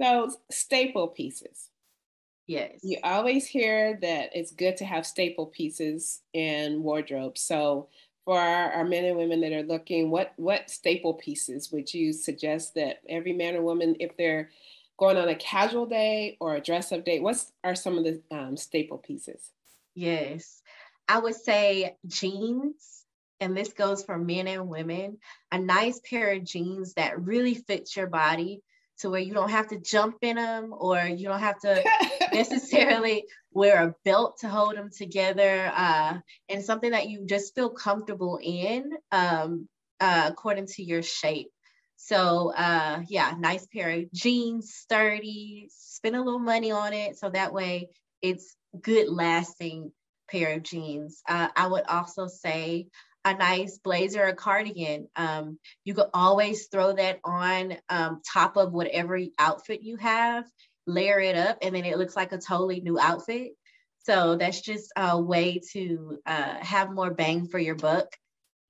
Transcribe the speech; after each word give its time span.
So 0.00 0.30
staple 0.50 1.08
pieces. 1.08 1.70
Yes. 2.46 2.80
You 2.82 2.98
always 3.04 3.46
hear 3.46 3.98
that 4.00 4.30
it's 4.34 4.52
good 4.52 4.78
to 4.78 4.84
have 4.84 5.06
staple 5.06 5.46
pieces 5.46 6.22
in 6.32 6.82
wardrobe. 6.82 7.36
So 7.36 7.88
for 8.24 8.38
our, 8.38 8.72
our, 8.72 8.84
men 8.84 9.04
and 9.04 9.18
women 9.18 9.40
that 9.42 9.52
are 9.52 9.62
looking, 9.62 10.10
what 10.10 10.32
what 10.36 10.70
staple 10.70 11.14
pieces 11.14 11.70
would 11.72 11.92
you 11.92 12.12
suggest 12.12 12.74
that 12.74 13.00
every 13.08 13.34
man 13.34 13.54
or 13.54 13.62
woman, 13.62 13.96
if 14.00 14.16
they're 14.16 14.50
going 14.98 15.18
on 15.18 15.28
a 15.28 15.34
casual 15.34 15.86
day 15.86 16.36
or 16.40 16.56
a 16.56 16.60
dress 16.60 16.90
up 16.90 17.04
day, 17.04 17.20
what 17.20 17.42
are 17.64 17.74
some 17.74 17.98
of 17.98 18.04
the 18.04 18.22
um, 18.30 18.56
staple 18.56 18.98
pieces? 18.98 19.50
Yes, 19.94 20.62
I 21.06 21.18
would 21.18 21.36
say 21.36 21.96
jeans, 22.06 23.04
and 23.40 23.56
this 23.56 23.72
goes 23.72 24.04
for 24.04 24.16
men 24.18 24.48
and 24.48 24.68
women. 24.68 25.18
A 25.52 25.58
nice 25.58 26.00
pair 26.00 26.32
of 26.32 26.44
jeans 26.44 26.94
that 26.94 27.20
really 27.20 27.54
fits 27.54 27.96
your 27.96 28.06
body 28.06 28.62
to 28.98 29.10
where 29.10 29.20
you 29.20 29.32
don't 29.32 29.50
have 29.50 29.68
to 29.68 29.78
jump 29.78 30.16
in 30.22 30.36
them 30.36 30.74
or 30.76 31.00
you 31.00 31.28
don't 31.28 31.40
have 31.40 31.58
to 31.60 31.82
necessarily 32.32 33.24
wear 33.52 33.82
a 33.82 33.94
belt 34.04 34.38
to 34.40 34.48
hold 34.48 34.76
them 34.76 34.90
together 34.90 35.72
uh, 35.74 36.18
and 36.48 36.64
something 36.64 36.90
that 36.90 37.08
you 37.08 37.24
just 37.26 37.54
feel 37.54 37.70
comfortable 37.70 38.38
in 38.42 38.90
um, 39.12 39.68
uh, 40.00 40.26
according 40.30 40.66
to 40.66 40.82
your 40.82 41.02
shape. 41.02 41.50
So 41.96 42.52
uh, 42.56 43.02
yeah, 43.08 43.34
nice 43.38 43.66
pair 43.66 43.90
of 43.90 44.12
jeans, 44.12 44.72
sturdy, 44.72 45.68
spend 45.70 46.14
a 46.14 46.22
little 46.22 46.38
money 46.38 46.70
on 46.70 46.92
it. 46.92 47.18
So 47.18 47.30
that 47.30 47.52
way 47.52 47.88
it's 48.22 48.54
good 48.80 49.08
lasting 49.08 49.92
pair 50.30 50.54
of 50.54 50.62
jeans. 50.62 51.22
Uh, 51.28 51.48
I 51.56 51.66
would 51.66 51.84
also 51.88 52.26
say 52.28 52.86
a 53.28 53.38
nice 53.38 53.78
blazer 53.78 54.26
or 54.26 54.32
cardigan. 54.34 55.08
Um, 55.16 55.58
you 55.84 55.94
could 55.94 56.08
always 56.14 56.66
throw 56.66 56.92
that 56.94 57.20
on 57.24 57.76
um, 57.88 58.20
top 58.32 58.56
of 58.56 58.72
whatever 58.72 59.18
outfit 59.38 59.82
you 59.82 59.96
have, 59.96 60.44
layer 60.86 61.20
it 61.20 61.36
up, 61.36 61.58
and 61.62 61.74
then 61.74 61.84
it 61.84 61.98
looks 61.98 62.16
like 62.16 62.32
a 62.32 62.38
totally 62.38 62.80
new 62.80 62.98
outfit. 62.98 63.52
So 64.04 64.36
that's 64.36 64.60
just 64.60 64.90
a 64.96 65.20
way 65.20 65.60
to 65.72 66.18
uh, 66.24 66.54
have 66.60 66.92
more 66.92 67.12
bang 67.12 67.46
for 67.46 67.58
your 67.58 67.74
buck. 67.74 68.06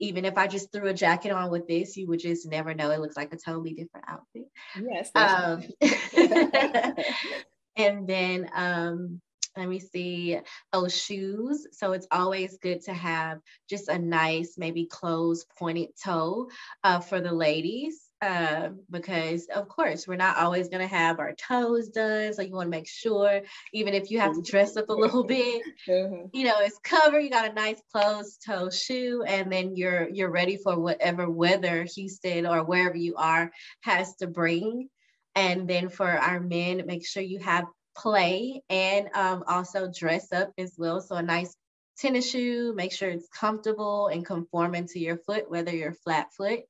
Even 0.00 0.24
if 0.24 0.38
I 0.38 0.46
just 0.46 0.72
threw 0.72 0.88
a 0.88 0.94
jacket 0.94 1.30
on 1.30 1.50
with 1.50 1.66
this, 1.66 1.96
you 1.96 2.06
would 2.08 2.20
just 2.20 2.48
never 2.48 2.74
know. 2.74 2.90
It 2.90 3.00
looks 3.00 3.16
like 3.16 3.32
a 3.32 3.36
totally 3.36 3.74
different 3.74 4.06
outfit. 4.08 4.46
Yes. 4.80 5.10
Um, 5.14 5.62
and 7.76 8.06
then 8.06 8.48
um, 8.54 9.20
let 9.58 9.68
me 9.68 9.80
see, 9.80 10.38
oh, 10.72 10.88
shoes. 10.88 11.66
So 11.72 11.92
it's 11.92 12.06
always 12.10 12.58
good 12.58 12.82
to 12.82 12.94
have 12.94 13.40
just 13.68 13.88
a 13.88 13.98
nice, 13.98 14.56
maybe 14.56 14.86
closed 14.86 15.46
pointed 15.58 15.90
toe 16.02 16.48
uh, 16.84 17.00
for 17.00 17.20
the 17.20 17.32
ladies. 17.32 18.00
Uh, 18.20 18.70
because 18.90 19.46
of 19.54 19.68
course 19.68 20.08
we're 20.08 20.16
not 20.16 20.38
always 20.38 20.68
going 20.68 20.80
to 20.80 20.92
have 20.92 21.20
our 21.20 21.34
toes 21.34 21.88
done 21.90 22.34
so 22.34 22.42
you 22.42 22.52
want 22.52 22.66
to 22.66 22.70
make 22.76 22.88
sure 22.88 23.42
even 23.72 23.94
if 23.94 24.10
you 24.10 24.18
have 24.18 24.34
to 24.34 24.42
dress 24.42 24.76
up 24.76 24.88
a 24.88 24.92
little 24.92 25.22
bit 25.38 25.62
uh-huh. 25.88 26.26
you 26.32 26.42
know 26.44 26.56
it's 26.58 26.80
covered 26.82 27.20
you 27.20 27.30
got 27.30 27.48
a 27.48 27.52
nice 27.52 27.80
closed 27.92 28.42
toe 28.44 28.70
shoe 28.70 29.22
and 29.22 29.52
then 29.52 29.76
you're 29.76 30.08
you're 30.08 30.32
ready 30.32 30.56
for 30.56 30.76
whatever 30.76 31.30
weather 31.30 31.86
houston 31.94 32.44
or 32.44 32.64
wherever 32.64 32.96
you 32.96 33.14
are 33.14 33.52
has 33.82 34.16
to 34.16 34.26
bring 34.26 34.88
and 35.36 35.68
then 35.68 35.88
for 35.88 36.08
our 36.08 36.40
men 36.40 36.82
make 36.86 37.06
sure 37.06 37.22
you 37.22 37.38
have 37.38 37.66
play 37.98 38.62
and 38.70 39.08
um, 39.14 39.44
also 39.46 39.90
dress 39.90 40.32
up 40.32 40.52
as 40.56 40.74
well. 40.78 41.00
So 41.00 41.16
a 41.16 41.22
nice 41.22 41.54
tennis 41.98 42.30
shoe, 42.30 42.72
make 42.74 42.92
sure 42.92 43.10
it's 43.10 43.28
comfortable 43.28 44.06
and 44.06 44.24
conforming 44.24 44.86
to 44.88 44.98
your 44.98 45.16
foot, 45.16 45.50
whether 45.50 45.74
you're 45.74 45.92
flat 45.92 46.32
foot 46.32 46.60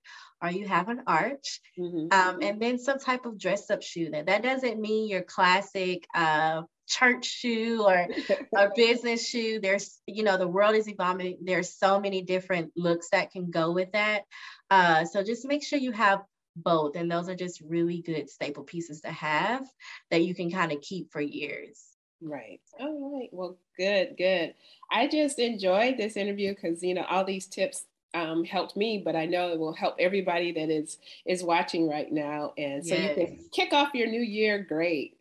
or 0.42 0.50
you 0.50 0.66
have 0.66 0.88
an 0.88 1.02
arch. 1.06 1.60
Mm-hmm. 1.78 2.12
Um, 2.12 2.42
and 2.42 2.60
then 2.60 2.78
some 2.78 2.98
type 2.98 3.26
of 3.26 3.38
dress 3.38 3.70
up 3.70 3.82
shoe. 3.82 4.10
That, 4.10 4.26
that 4.26 4.42
doesn't 4.42 4.80
mean 4.80 5.08
your 5.08 5.22
classic 5.22 6.06
uh, 6.14 6.62
church 6.86 7.26
shoe 7.26 7.84
or 7.84 8.06
a 8.56 8.70
business 8.74 9.28
shoe. 9.28 9.60
There's, 9.60 10.00
you 10.06 10.22
know, 10.22 10.38
the 10.38 10.48
world 10.48 10.76
is 10.76 10.88
evolving. 10.88 11.38
There's 11.42 11.74
so 11.74 12.00
many 12.00 12.22
different 12.22 12.72
looks 12.76 13.10
that 13.10 13.32
can 13.32 13.50
go 13.50 13.72
with 13.72 13.92
that. 13.92 14.22
Uh, 14.70 15.04
so 15.04 15.22
just 15.22 15.46
make 15.46 15.64
sure 15.64 15.78
you 15.78 15.92
have 15.92 16.22
both. 16.62 16.96
And 16.96 17.10
those 17.10 17.28
are 17.28 17.34
just 17.34 17.60
really 17.60 18.02
good 18.02 18.28
staple 18.30 18.64
pieces 18.64 19.00
to 19.02 19.10
have 19.10 19.64
that 20.10 20.24
you 20.24 20.34
can 20.34 20.50
kind 20.50 20.72
of 20.72 20.80
keep 20.80 21.10
for 21.10 21.20
years. 21.20 21.84
Right. 22.20 22.60
All 22.80 23.18
right. 23.18 23.28
Well, 23.32 23.58
good, 23.76 24.16
good. 24.16 24.54
I 24.90 25.06
just 25.06 25.38
enjoyed 25.38 25.96
this 25.96 26.16
interview 26.16 26.54
because 26.54 26.82
you 26.82 26.94
know 26.94 27.04
all 27.08 27.24
these 27.24 27.46
tips 27.46 27.84
um, 28.14 28.44
helped 28.44 28.76
me, 28.76 29.02
but 29.04 29.14
I 29.14 29.26
know 29.26 29.52
it 29.52 29.58
will 29.58 29.74
help 29.74 29.96
everybody 29.98 30.52
that 30.52 30.70
is 30.70 30.98
is 31.26 31.44
watching 31.44 31.88
right 31.88 32.10
now, 32.10 32.54
and 32.58 32.84
so 32.84 32.94
yes. 32.94 33.16
you 33.16 33.26
can 33.26 33.44
kick 33.52 33.72
off 33.72 33.94
your 33.94 34.08
new 34.08 34.20
year 34.20 34.58
great. 34.58 35.17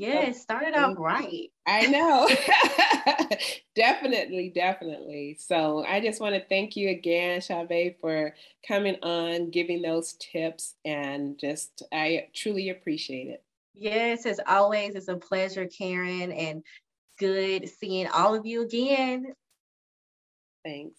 Yeah, 0.00 0.20
it 0.20 0.36
started 0.36 0.72
out 0.72 0.98
right. 0.98 1.50
I 1.66 1.86
know. 1.86 2.26
definitely, 3.76 4.48
definitely. 4.48 5.36
So 5.38 5.84
I 5.86 6.00
just 6.00 6.22
want 6.22 6.34
to 6.34 6.48
thank 6.48 6.74
you 6.74 6.88
again, 6.88 7.40
Shavee, 7.40 7.96
for 8.00 8.34
coming 8.66 8.96
on, 9.02 9.50
giving 9.50 9.82
those 9.82 10.14
tips, 10.14 10.74
and 10.86 11.38
just 11.38 11.82
I 11.92 12.28
truly 12.34 12.70
appreciate 12.70 13.28
it. 13.28 13.44
Yes, 13.74 14.24
as 14.24 14.40
always, 14.46 14.94
it's 14.94 15.08
a 15.08 15.16
pleasure, 15.16 15.66
Caryn, 15.66 16.32
and 16.34 16.62
good 17.18 17.68
seeing 17.68 18.06
all 18.06 18.34
of 18.34 18.46
you 18.46 18.62
again. 18.62 19.34
Thanks. 20.64 20.98